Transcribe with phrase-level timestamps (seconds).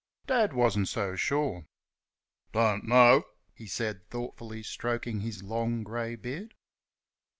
[0.25, 1.67] Dad wasn't so sure.
[2.53, 6.55] "Don't know," he said, thoughtfully stroking his long grey beard.